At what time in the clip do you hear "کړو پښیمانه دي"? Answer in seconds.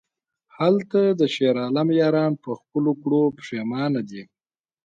3.01-4.23